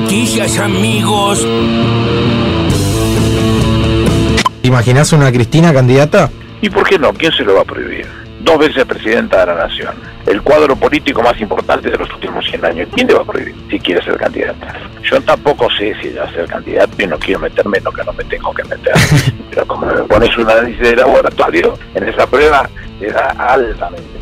[0.00, 1.44] noticias, amigos.
[4.62, 6.30] ¿Te imaginas una Cristina candidata?
[6.60, 7.12] ¿Y por qué no?
[7.12, 8.06] ¿Quién se lo va a prohibir?
[8.40, 9.94] Dos veces presidenta de la nación.
[10.26, 12.88] El cuadro político más importante de los últimos 100 años.
[12.94, 14.72] ¿Quién le va a prohibir si quiere ser candidata?
[15.02, 17.92] Yo tampoco sé si ella va a ser candidata y no quiero meterme en lo
[17.92, 18.94] que no me tengo que meter.
[19.50, 22.70] Pero como me pones un análisis de laboratorio, en esa prueba
[23.00, 24.18] era altamente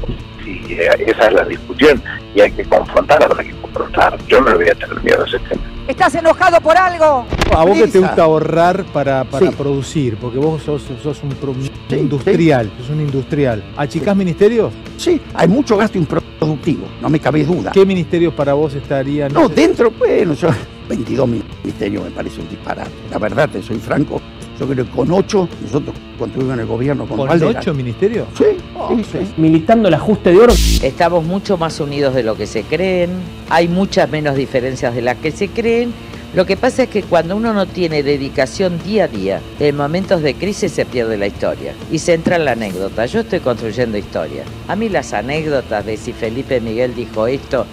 [0.47, 0.75] y
[1.11, 2.03] esa es la discusión
[2.35, 4.17] y hay que confrontar, habrá que confrontar.
[4.27, 5.63] Yo no le voy a tener miedo a ese tema.
[5.89, 7.25] ¿Estás enojado por algo?
[7.57, 11.55] A vos que te gusta ahorrar para, para producir, porque vos sos, sos un pro-
[11.97, 13.63] industrial, sos un industrial.
[13.77, 14.73] ¿Achicás ministerios?
[14.97, 17.71] Sí, hay mucho gasto improductivo, no me cabe duda.
[17.73, 19.33] ¿Qué ministerios para vos estarían?
[19.33, 20.49] No, dentro, bueno, yo,
[20.89, 22.91] 22 ministerios me parece un disparate.
[23.11, 24.21] La verdad, te soy franco,
[24.59, 28.27] yo creo que con 8 nosotros construimos en el gobierno con, ¿Con ocho ministerios?
[28.37, 28.45] Sí,
[28.89, 29.19] sí, sí.
[29.37, 30.55] militando el ajuste de oro.
[30.83, 33.11] Estamos mucho más unidos de lo que se creen,
[33.51, 35.93] hay muchas menos diferencias de las que se creen.
[36.35, 40.23] Lo que pasa es que cuando uno no tiene dedicación día a día, en momentos
[40.23, 43.07] de crisis se pierde la historia y se entra en la anécdota.
[43.07, 44.43] Yo estoy construyendo historia.
[44.69, 47.65] A mí las anécdotas de si Felipe Miguel dijo esto,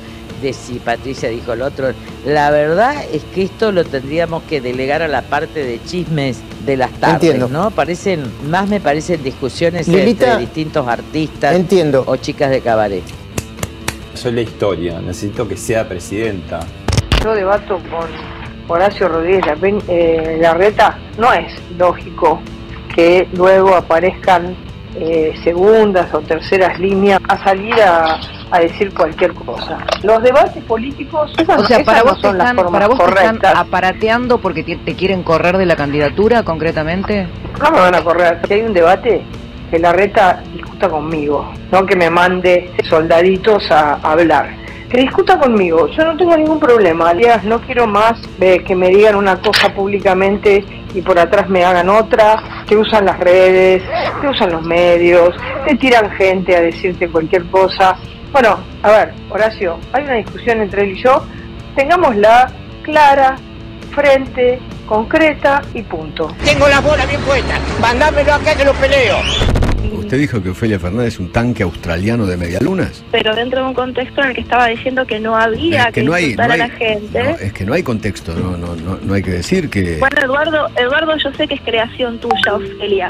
[0.43, 1.93] de si Patricia dijo lo otro,
[2.25, 6.77] la verdad es que esto lo tendríamos que delegar a la parte de chismes de
[6.77, 7.47] las tardes, Entiendo.
[7.47, 7.71] ¿no?
[7.71, 12.03] Parecen, más me parecen discusiones Lilita, entre distintos artistas Entiendo.
[12.05, 13.03] o chicas de cabaret.
[14.13, 16.59] Soy la historia, necesito que sea presidenta.
[17.23, 18.07] Yo debato con
[18.67, 19.43] Horacio Rodríguez
[19.87, 20.99] eh, Larreta.
[21.17, 22.39] No es lógico
[22.93, 24.55] que luego aparezcan
[24.95, 28.19] eh, segundas o terceras líneas a salir a,
[28.51, 29.77] a decir cualquier cosa.
[30.03, 33.03] Los debates políticos esas- O sea, esas para vos, son las están, para vos te
[33.05, 33.53] están correctas.
[33.55, 37.27] aparateando porque te, te quieren correr de la candidatura concretamente.
[37.61, 38.39] No me van a correr.
[38.47, 39.23] Si hay un debate,
[39.71, 44.62] que la reta discuta conmigo, no que me mande soldaditos a, a hablar.
[44.93, 47.09] Que discuta conmigo, yo no tengo ningún problema.
[47.09, 50.63] Alias, no quiero más eh, que me digan una cosa públicamente
[50.93, 53.81] y por atrás me hagan otra, que usan las redes,
[54.21, 55.35] que usan los medios,
[55.67, 57.97] te tiran gente a decirte cualquier cosa.
[58.31, 61.23] Bueno, a ver, Horacio, hay una discusión entre él y yo,
[61.75, 62.51] tengámosla
[62.83, 63.37] clara,
[63.95, 66.27] frente, concreta y punto.
[66.45, 67.55] Tengo la bola bien puesta.
[67.81, 69.15] Mandámelo acá que lo peleo.
[70.03, 73.03] ¿Usted dijo que Ofelia Fernández es un tanque australiano de medialunas?
[73.11, 76.01] pero dentro de un contexto en el que estaba diciendo que no había Es que,
[76.01, 77.23] que no hay, no a la hay- gente.
[77.23, 79.97] no, es que no hay contexto, no, no, no, no hay que decir que...
[79.99, 83.09] Bueno, Eduardo, Eduardo, yo sé que es creación tuya, Ofelia,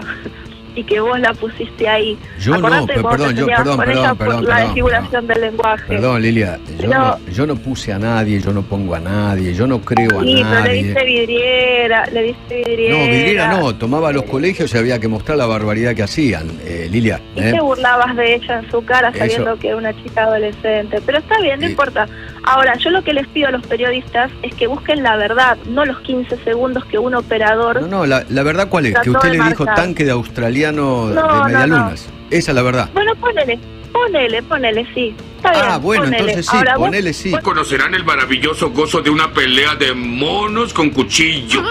[0.75, 2.17] y que vos la pusiste ahí.
[2.39, 5.83] Yo no, Acordate cuando perdón, yo- perdón, perdón, perdón, la desfiguración del lenguaje.
[5.87, 9.53] Perdón, Lilia, yo, Pero- no, yo no puse a nadie, yo no pongo a nadie,
[9.53, 10.83] yo no creo a Sí, pero le nadie.
[10.83, 12.97] diste vidriera, le diste vidriera.
[12.97, 16.87] No, vidriera no, tomaba los colegios y había que mostrar la barbaridad que hacían, eh,
[16.91, 17.19] Lilia.
[17.35, 17.51] Y ¿eh?
[17.51, 19.17] te burlabas de ella en su cara Eso.
[19.19, 20.99] sabiendo que era una chica adolescente.
[21.05, 21.71] Pero está bien, no Sí.
[21.71, 22.07] importa.
[22.45, 25.85] Ahora, yo lo que les pido a los periodistas es que busquen la verdad, no
[25.85, 29.31] los 15 segundos que un operador No, no, la, la verdad cuál es, que usted
[29.31, 32.09] le dijo tanque de australiano No, no, de medialunas.
[32.29, 32.89] Esa es la verdad.
[32.93, 33.57] Bueno, ponele,
[33.91, 35.15] ponele, ponele, sí.
[35.37, 36.19] Está bien, Ah, bueno, ponele.
[36.19, 37.31] entonces sí, Ahora, vos- ponele sí.
[37.43, 41.61] Conocerán el maravilloso gozo de una pelea de monos con cuchillo.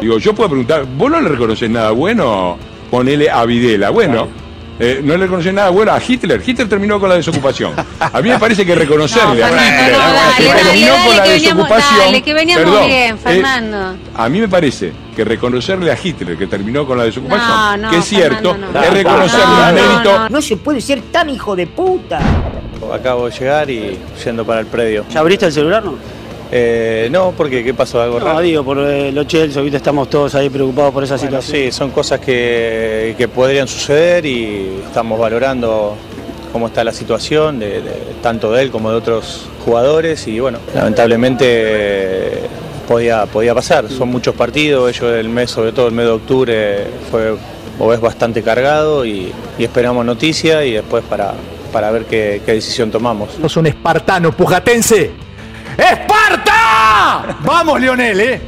[0.00, 2.56] Digo, yo puedo preguntar, ¿vos no le reconoces nada bueno?
[2.90, 3.90] Ponele a Videla.
[3.90, 4.28] Bueno,
[4.78, 6.42] eh, no le reconoces nada bueno a Hitler.
[6.44, 7.72] Hitler terminó con la desocupación.
[8.00, 9.96] A mí me parece que reconocerle a Hitler
[10.36, 11.98] que terminó con la desocupación.
[11.98, 16.46] dale, que veníamos Perdón, bien, eh, a mí me parece que reconocerle a Hitler que
[16.46, 18.84] terminó con la desocupación, No, no, que es cierto, Fernando, no.
[18.84, 20.28] es reconocerle No, un no, mérito.
[20.28, 22.20] No se puede ser tan hijo de puta.
[22.92, 25.04] Acabo de llegar y yendo para el predio.
[25.10, 25.94] ¿Ya abriste el celular, no?
[26.50, 28.00] Eh, no, porque ¿qué pasó?
[28.00, 28.40] ¿Algo No, raro?
[28.40, 31.64] digo, por eh, los Chelsea, ahorita estamos todos ahí preocupados por esa Bueno, situación.
[31.66, 35.94] sí, son cosas que, que podrían suceder y estamos valorando
[36.52, 37.92] cómo está la situación, de, de-
[38.22, 42.38] tanto de él como de otros jugadores y bueno, lamentablemente eh,
[42.88, 43.88] podía, podía pasar.
[43.90, 47.34] Son muchos partidos, ellos el mes, sobre todo el mes de octubre, fue
[47.80, 51.34] o es bastante cargado y, y esperamos noticias y después para,
[51.72, 53.28] para ver qué, qué decisión tomamos.
[53.40, 55.27] Sos un espartano, pujatense.
[55.78, 57.36] ¡Esparta!
[57.40, 58.40] Vamos, Lionel, ¿eh?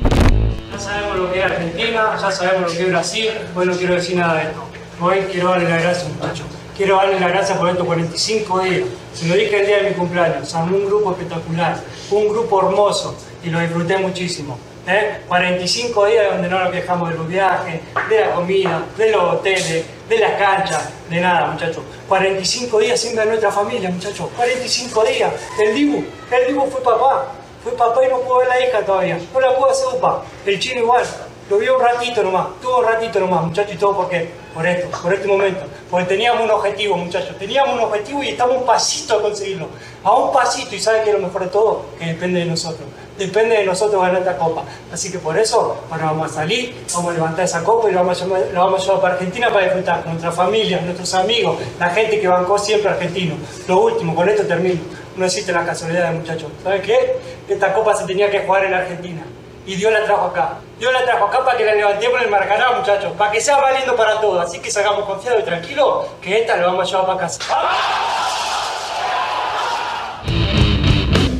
[0.73, 3.94] Ya sabemos lo que es Argentina, ya sabemos lo que es Brasil, hoy no quiero
[3.94, 4.65] decir nada de esto.
[5.00, 6.47] Hoy quiero darle las gracias, muchachos.
[6.77, 8.88] Quiero darle las gracias por estos 45 días.
[9.15, 10.53] Se lo dije el día de mi cumpleaños.
[10.56, 11.79] Armé un grupo espectacular,
[12.11, 14.59] un grupo hermoso y lo disfruté muchísimo.
[14.88, 15.21] ¿eh?
[15.29, 19.85] 45 días donde no nos quejamos de los viajes, de la comida, de los hoteles,
[20.11, 21.85] de las canchas, de nada, muchachos.
[22.09, 24.29] 45 días sin ver nuestra familia, muchachos.
[24.37, 25.33] 45 días.
[25.59, 27.29] El Dibu, el Dibu fue papá.
[27.62, 29.19] Fue papá y no pudo ver la hija todavía.
[29.33, 30.25] No la pudo hacer upa.
[30.45, 31.05] El chino igual.
[31.49, 34.89] lo vi un ratito nomás, todo un ratito nomás, muchachos, y todo porque, por esto,
[35.01, 35.61] por este momento.
[35.91, 39.69] Porque teníamos un objetivo, muchachos, teníamos un objetivo y estamos un pasito a conseguirlo.
[40.03, 41.87] A un pasito, y ¿saben qué es lo mejor de todo?
[41.99, 42.89] Que depende de nosotros.
[43.20, 44.62] Depende de nosotros ganar esta copa.
[44.90, 48.00] Así que por eso, ahora vamos a salir, vamos a levantar esa copa y la
[48.00, 52.19] vamos a, llevar- la para Argentina para disfrutar con nuestra familia, nuestros amigos, la gente
[52.19, 53.34] que bancó siempre argentino.
[53.69, 54.81] Lo último, con esto termino.
[55.17, 56.50] No existen las casualidades, muchachos.
[56.64, 57.19] ¿Saben qué?
[57.46, 59.23] Esta copa se tenía que jugar en Argentina.
[59.66, 60.55] Y Dios la trajo acá.
[60.78, 63.12] Dios la trajo acá para que la levantemos en el Maracaná, muchachos.
[63.19, 64.43] Para que sea valiendo para todos.
[64.43, 67.38] Así que salgamos confiados y tranquilos que esta la vamos a llevar para casa.
[67.50, 67.70] Vamos,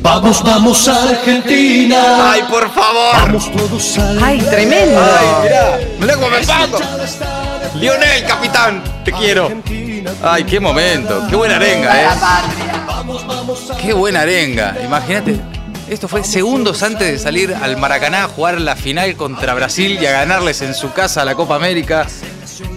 [0.01, 2.31] vamos a Argentina.
[2.31, 3.13] Ay, por favor.
[3.13, 4.99] Vamos todos a Ay, tremendo.
[4.99, 6.79] Ay, mirá, cómo me pago.
[7.75, 9.49] Lionel, capitán, te quiero.
[10.23, 12.07] Ay, qué momento, qué buena arenga, eh.
[13.81, 14.75] Qué buena arenga.
[14.83, 15.39] Imagínate,
[15.89, 20.05] esto fue segundos antes de salir al Maracaná a jugar la final contra Brasil y
[20.05, 22.07] a ganarles en su casa la Copa América.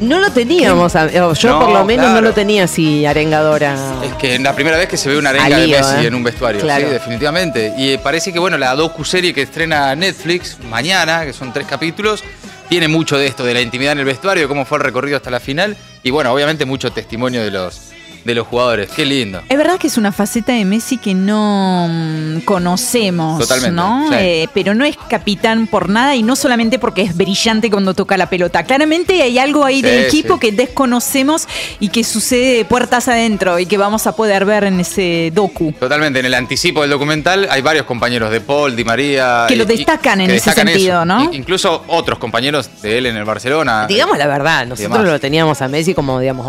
[0.01, 3.77] No lo teníamos, yo No, por lo menos no lo tenía así arengadora.
[4.05, 6.07] Es que es la primera vez que se ve una arenga de Messi ¿eh?
[6.07, 6.87] en un vestuario, Claro.
[6.87, 7.73] sí, definitivamente.
[7.79, 12.23] Y eh, parece que, bueno, la docu-serie que estrena Netflix mañana, que son tres capítulos,
[12.69, 15.31] tiene mucho de esto, de la intimidad en el vestuario, cómo fue el recorrido hasta
[15.31, 15.77] la final.
[16.03, 17.93] Y bueno, obviamente mucho testimonio de los,
[18.25, 18.91] de los jugadores.
[18.91, 19.43] Qué lindo.
[19.49, 24.09] Es verdad que es una faceta de Messi que no mm, conocemos, Totalmente, ¿no?
[24.09, 24.15] sí.
[24.19, 28.17] Eh, pero no es capitán por nada y no solamente porque es brillante cuando toca
[28.17, 28.65] la pelota.
[28.65, 30.41] Claramente hay algo ahí Sí, del equipo sí.
[30.41, 31.47] que desconocemos
[31.81, 35.73] y que sucede de puertas adentro y que vamos a poder ver en ese docu.
[35.79, 39.45] Totalmente, en el anticipo del documental hay varios compañeros de Paul, Di María.
[39.49, 41.05] Que lo y- destacan en que ese destacan sentido, eso.
[41.05, 41.31] ¿no?
[41.33, 43.87] Incluso otros compañeros de él en el Barcelona.
[43.87, 46.47] Digamos la verdad, nosotros lo teníamos a Messi como, digamos,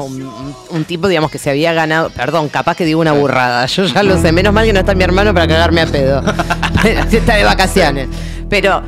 [0.69, 4.03] un tipo, digamos, que se había ganado, perdón, capaz que digo una burrada, yo ya
[4.03, 6.21] lo sé, menos mal que no está mi hermano para cagarme a pedo,
[7.11, 8.07] está de vacaciones,
[8.49, 8.81] pero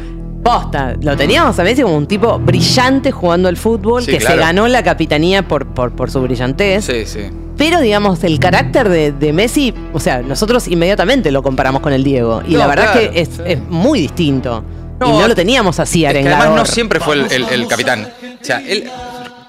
[0.43, 4.35] posta, lo teníamos a Messi como un tipo brillante jugando al fútbol, Sí, que se
[4.37, 7.27] ganó la capitanía por, por, por su brillantez, Sí, sí.
[7.57, 12.03] pero digamos, el carácter de, de Messi, o sea, nosotros inmediatamente lo comparamos con el
[12.03, 14.63] Diego, y No, la verdad claro, que es, es muy distinto.
[14.99, 16.39] y No, lo teníamos así Es que arengador.
[16.47, 18.07] además no siempre fue el, el- el capitán.
[18.41, 18.89] O sea, él.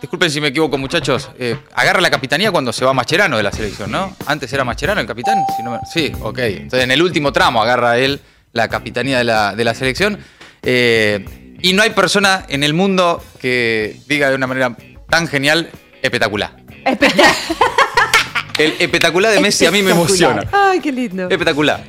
[0.00, 1.30] Disculpen si me equivoco, muchachos.
[1.38, 4.14] eh, agarra la capitanía cuando se va Mascherano de la selección, ¿no?
[4.26, 5.38] Antes era Mascherano el capitán.
[5.56, 6.38] Si no me- Sí, ok.
[6.38, 8.20] Entonces en el último tramo agarra él
[8.52, 10.18] la capitanía de la, de la selección.
[10.62, 14.76] Eh, y no hay persona en el mundo que diga de una manera
[15.10, 15.70] tan genial,
[16.02, 16.52] espectacular.
[18.58, 20.42] El espectacular de Messi a mí me emociona.
[20.52, 21.24] Ay, qué lindo.
[21.28, 21.84] Espectacular.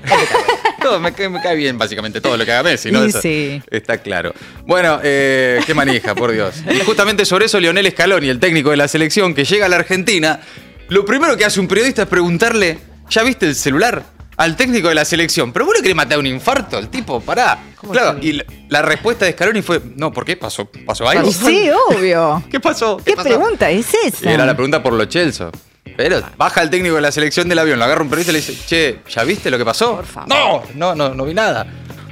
[0.89, 3.03] Todo, me, cae, me cae bien, básicamente, todo lo que haga Messi, ¿no?
[3.03, 3.61] Eso sí.
[3.69, 4.33] Está claro.
[4.65, 6.55] Bueno, eh, qué manija, por Dios.
[6.69, 9.77] Y justamente sobre eso, Lionel Scaloni, el técnico de la selección que llega a la
[9.77, 10.39] Argentina,
[10.87, 14.03] lo primero que hace un periodista es preguntarle: ¿Ya viste el celular?
[14.37, 15.51] Al técnico de la selección.
[15.51, 17.19] ¿Pero vos le querés matar un infarto al tipo?
[17.19, 17.59] Pará.
[17.91, 20.37] Claro, y la, la respuesta de Scaloni fue: No, ¿por qué?
[20.37, 21.31] ¿Pasó, pasó algo?
[21.31, 22.41] Sí, obvio.
[22.51, 22.97] ¿Qué pasó?
[23.03, 23.27] ¿Qué, pasó?
[23.29, 24.31] pregunta es esa?
[24.31, 25.51] Era la pregunta por lo Chelso.
[25.97, 28.39] Pero baja el técnico de la selección del avión, lo agarra un periodista y le
[28.41, 29.95] dice, che, ¿ya viste lo que pasó?
[29.97, 30.29] Por favor.
[30.29, 31.65] No, no, no, no vi nada.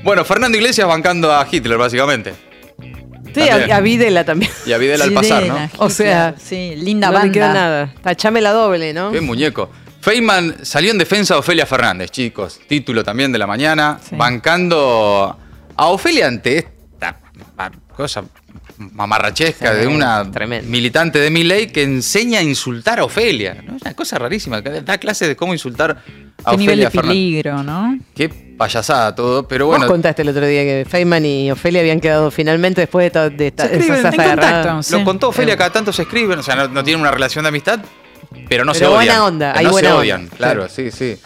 [0.03, 2.33] Bueno, Fernando Iglesias bancando a Hitler, básicamente.
[3.33, 3.71] Sí, También.
[3.71, 4.51] a, a Videla también.
[4.65, 5.69] Y a Videla al pasar, ¿no?
[5.77, 7.27] O sea, sí, linda no banda.
[7.27, 7.93] le queda nada.
[8.01, 9.11] Tachame la doble, ¿no?
[9.11, 9.69] Qué muñeco.
[10.01, 12.59] Feynman salió en defensa de Ofelia Fernández, chicos.
[12.67, 13.99] Título también de la mañana.
[14.11, 15.37] Bancando
[15.75, 16.57] a Ofelia ante
[16.93, 17.19] esta
[17.95, 18.23] cosa
[18.77, 20.23] mamarrachesca de una
[20.65, 23.55] militante de Milley que enseña a insultar a Ofelia.
[23.65, 23.75] ¿no?
[23.77, 24.61] Es una cosa rarísima.
[24.61, 26.03] que Da clases de cómo insultar
[26.43, 27.09] a Qué nivel Ofelia de Fernández.
[27.15, 27.99] peligro, ¿no?
[28.15, 29.91] Qué payasada todo, pero Vos bueno.
[29.91, 33.47] contaste el otro día que Feynman y Ofelia habían quedado finalmente después de, to- de
[33.47, 34.65] esta- Se escriben, esas en agarradas.
[34.67, 34.97] contacto.
[34.99, 37.49] Lo contó Ofelia, cada tanto se escriben, o sea, no, no tienen una relación de
[37.49, 37.79] amistad,
[38.49, 38.95] pero no se odian.
[38.95, 40.01] buena onda, hay no buena se onda.
[40.01, 41.17] odian, claro, sí, sí.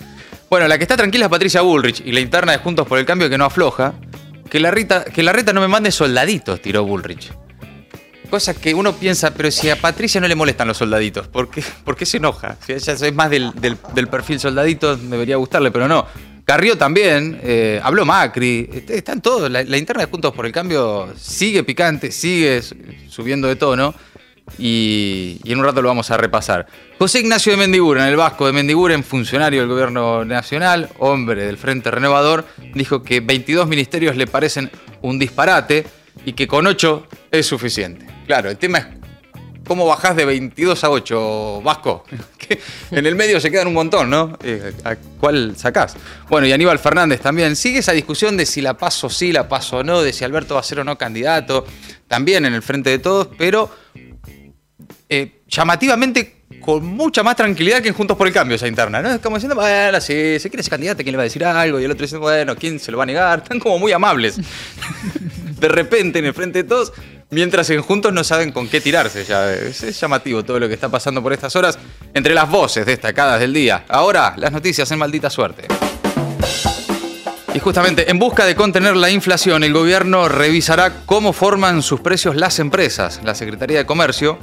[0.50, 3.06] Bueno, la que está tranquila es Patricia Bullrich y la interna de Juntos por el
[3.06, 3.94] Cambio que no afloja.
[4.50, 7.32] Que la, Rita, que la reta no me mande soldaditos, tiró Bullrich.
[8.32, 12.06] Cosa que uno piensa, pero si a Patricia no le molestan los soldaditos, ¿por qué,
[12.06, 12.56] se enoja?
[12.66, 13.52] Si ella es más del,
[14.10, 16.08] perfil soldadito, debería gustarle, pero no.
[16.46, 19.52] Carrió también, eh, habló Macri, est- están todos.
[19.52, 22.62] La, la interna de Juntos por el Cambio sigue picante, sigue
[23.10, 23.94] subiendo de tono
[24.58, 26.68] y, y en un rato lo vamos a repasar.
[27.00, 31.92] José Ignacio de Mendiguren, el vasco de Mendiguren, funcionario del gobierno nacional, hombre del Frente
[31.92, 32.46] Renovador,
[32.76, 34.72] dijo que 22 ministerios le parecen
[35.02, 35.86] un disparate
[36.26, 38.06] y que con 8 es suficiente.
[38.26, 38.86] Claro, el tema es
[39.66, 42.04] cómo bajás de 22 a 8, Vasco.
[42.38, 42.60] Que
[42.92, 44.38] en el medio se quedan un montón, ¿no?
[44.44, 45.96] Eh, ¿A cuál sacás?
[46.28, 47.56] Bueno, y Aníbal Fernández también.
[47.56, 50.60] Sigue esa discusión de si la paso sí, la paso no, de si Alberto va
[50.60, 51.66] a ser o no candidato,
[52.08, 53.72] también en el frente de todos, pero
[55.08, 59.12] eh, llamativamente con mucha más tranquilidad que en Juntos por el Cambio esa interna, ¿no?
[59.12, 61.80] Es como diciendo, bueno, si se quiere ser candidato, ¿quién le va a decir algo?
[61.80, 63.40] Y el otro diciendo, bueno, ¿quién se lo va a negar?
[63.40, 64.38] Están como muy amables.
[65.60, 66.94] de repente en el frente de todos,
[67.32, 69.26] mientras en juntos no saben con qué tirarse.
[69.26, 71.80] Ya es, llamativo todo lo que está pasando por estas horas
[72.14, 73.86] entre las voces destacadas del día.
[73.88, 75.68] Ahora, las noticias en maldita suerte.
[77.54, 82.36] Y justamente, en busca de contener la inflación, el gobierno revisará cómo forman sus precios
[82.36, 83.20] las empresas.
[83.24, 84.40] La Secretaría de Comercio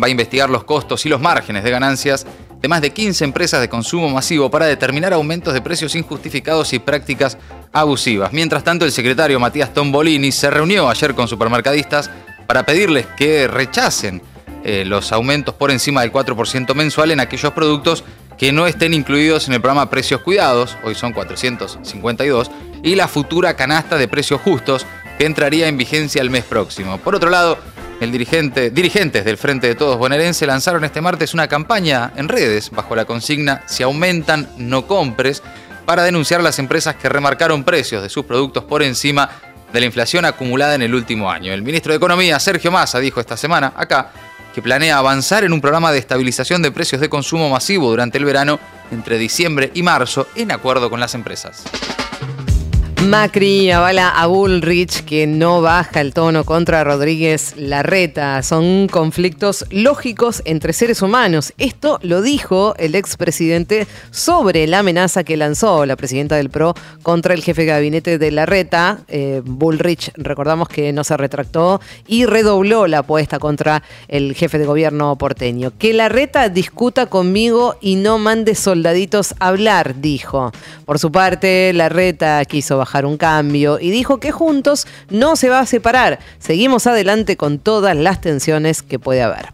[0.00, 2.26] va a investigar los costos y los márgenes de ganancias
[2.60, 6.78] de más de 15 empresas de consumo masivo para determinar aumentos de precios injustificados y
[6.78, 7.38] prácticas
[7.72, 8.32] abusivas.
[8.32, 12.10] Mientras tanto, el secretario Matías Tombolini se reunió ayer con supermercadistas
[12.46, 14.22] para pedirles que rechacen
[14.62, 18.04] eh, los aumentos por encima del 4% mensual en aquellos productos
[18.36, 22.50] que no estén incluidos en el programa Precios Cuidados, hoy son 452,
[22.82, 24.86] y la futura canasta de precios justos
[25.18, 26.96] que entraría en vigencia el mes próximo.
[26.98, 27.58] Por otro lado,
[28.00, 32.70] el dirigente, dirigentes del Frente de Todos bonaerense lanzaron este martes una campaña en redes
[32.70, 35.42] bajo la consigna Si aumentan, no compres,
[35.84, 39.28] para denunciar a las empresas que remarcaron precios de sus productos por encima
[39.72, 41.52] de la inflación acumulada en el último año.
[41.52, 44.10] El ministro de Economía, Sergio Massa, dijo esta semana acá
[44.54, 48.24] que planea avanzar en un programa de estabilización de precios de consumo masivo durante el
[48.24, 48.58] verano
[48.90, 51.64] entre diciembre y marzo en acuerdo con las empresas.
[53.06, 58.42] Macri avala a Bullrich que no baja el tono contra Rodríguez Larreta.
[58.42, 61.54] Son conflictos lógicos entre seres humanos.
[61.56, 67.32] Esto lo dijo el expresidente sobre la amenaza que lanzó la presidenta del PRO contra
[67.32, 68.98] el jefe de gabinete de Larreta.
[69.08, 74.66] Eh, Bullrich, recordamos que no se retractó y redobló la apuesta contra el jefe de
[74.66, 75.72] gobierno porteño.
[75.78, 80.52] Que Larreta discuta conmigo y no mande soldaditos a hablar, dijo.
[80.84, 85.60] Por su parte, Larreta quiso bajar un cambio y dijo que juntos no se va
[85.60, 86.18] a separar.
[86.38, 89.52] Seguimos adelante con todas las tensiones que puede haber.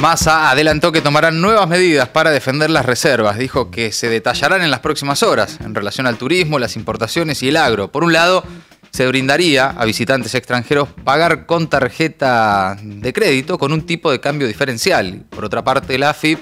[0.00, 3.38] Massa adelantó que tomarán nuevas medidas para defender las reservas.
[3.38, 7.50] Dijo que se detallarán en las próximas horas en relación al turismo, las importaciones y
[7.50, 7.92] el agro.
[7.92, 8.42] Por un lado,
[8.90, 14.48] se brindaría a visitantes extranjeros pagar con tarjeta de crédito con un tipo de cambio
[14.48, 15.22] diferencial.
[15.30, 16.40] Por otra parte, la AFIP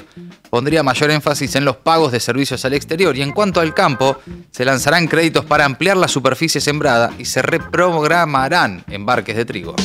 [0.50, 4.18] pondría mayor énfasis en los pagos de servicios al exterior y en cuanto al campo,
[4.50, 9.76] se lanzarán créditos para ampliar la superficie sembrada y se reprogramarán embarques de trigo.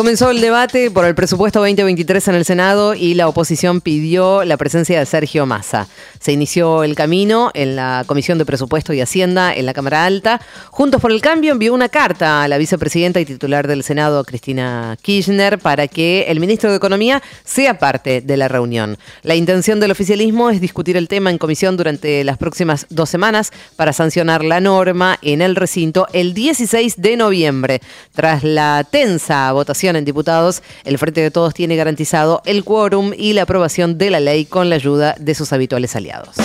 [0.00, 4.56] Comenzó el debate por el presupuesto 2023 en el Senado y la oposición pidió la
[4.56, 5.88] presencia de Sergio Massa.
[6.18, 10.40] Se inició el camino en la Comisión de Presupuesto y Hacienda en la Cámara Alta.
[10.70, 14.96] Juntos por el Cambio envió una carta a la vicepresidenta y titular del Senado, Cristina
[15.02, 18.96] Kirchner, para que el ministro de Economía sea parte de la reunión.
[19.22, 23.52] La intención del oficialismo es discutir el tema en comisión durante las próximas dos semanas
[23.76, 27.82] para sancionar la norma en el recinto el 16 de noviembre.
[28.14, 33.32] Tras la tensa votación en diputados, el Frente de Todos tiene garantizado el quórum y
[33.32, 36.36] la aprobación de la ley con la ayuda de sus habituales aliados.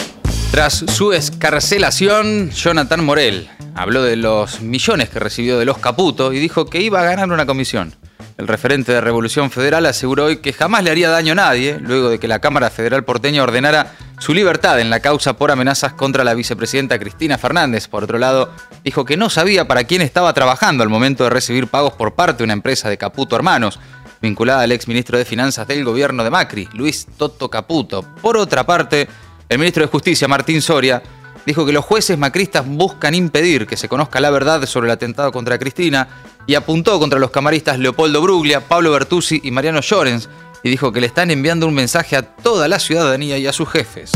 [0.51, 6.39] Tras su escarcelación, Jonathan Morel habló de los millones que recibió de los Caputo y
[6.39, 7.93] dijo que iba a ganar una comisión.
[8.38, 12.10] El referente de Revolución Federal aseguró hoy que jamás le haría daño a nadie, luego
[12.10, 16.25] de que la Cámara Federal porteña ordenara su libertad en la causa por amenazas contra
[16.25, 17.88] la vicepresidenta Cristina Fernández.
[17.88, 18.51] Por otro lado,
[18.84, 22.39] dijo que no sabía para quién estaba trabajando al momento de recibir pagos por parte
[22.39, 23.80] de una empresa de Caputo Hermanos,
[24.22, 28.04] vinculada al exministro de Finanzas del gobierno de Macri, Luis Toto Caputo.
[28.22, 29.08] Por otra parte,
[29.48, 31.01] el ministro de Justicia, Martín Soria,
[31.46, 35.32] dijo que los jueces macristas buscan impedir que se conozca la verdad sobre el atentado
[35.32, 36.08] contra Cristina
[36.47, 40.29] y apuntó contra los camaristas Leopoldo Bruglia, Pablo Bertuzzi y Mariano Llorens
[40.63, 43.69] y dijo que le están enviando un mensaje a toda la ciudadanía y a sus
[43.69, 44.11] jefes.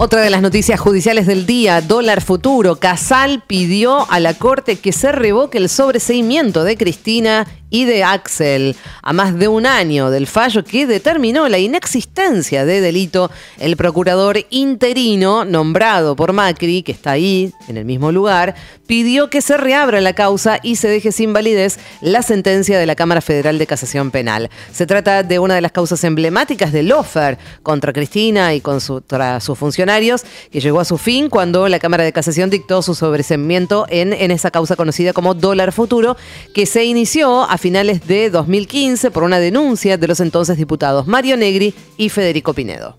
[0.00, 2.76] Otra de las noticias judiciales del día, dólar futuro.
[2.76, 8.76] Casal pidió a la Corte que se revoque el sobreseimiento de Cristina y de Axel
[9.02, 13.30] a más de un año del fallo que determinó la inexistencia de delito.
[13.58, 18.54] El procurador interino nombrado por Macri, que está ahí, en el mismo lugar,
[18.86, 22.96] pidió que se reabra la causa y se deje sin validez la sentencia de la
[22.96, 24.50] Cámara Federal de Casación Penal.
[24.72, 29.58] Se trata de una de las causas emblemáticas del Lofer contra Cristina y contra sus
[29.58, 34.12] funcionarios, que llegó a su fin cuando la Cámara de Casación dictó su sobreseimiento en,
[34.12, 36.16] en esa causa conocida como dólar futuro,
[36.54, 41.36] que se inició a finales de 2015 por una denuncia de los entonces diputados Mario
[41.36, 42.98] Negri y Federico Pinedo.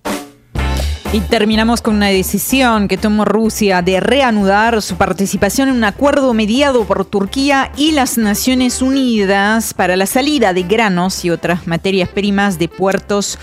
[1.13, 6.33] Y terminamos con una decisión que tomó Rusia de reanudar su participación en un acuerdo
[6.33, 12.09] mediado por Turquía y las Naciones Unidas para la salida de granos y otras materias
[12.09, 13.39] primas de puertos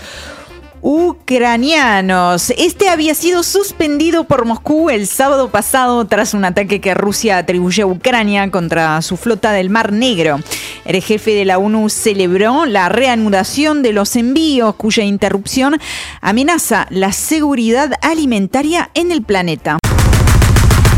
[0.81, 2.51] ucranianos.
[2.57, 7.85] Este había sido suspendido por Moscú el sábado pasado tras un ataque que Rusia atribuyó
[7.85, 10.39] a Ucrania contra su flota del Mar Negro.
[10.85, 15.79] El jefe de la ONU celebró la reanudación de los envíos cuya interrupción
[16.21, 19.79] amenaza la seguridad alimentaria en el planeta.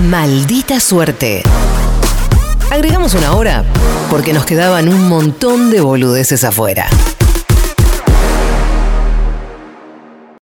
[0.10, 1.44] Maldita suerte.
[2.72, 3.66] Agregamos una hora
[4.10, 6.88] porque nos quedaban un montón de boludeces afuera.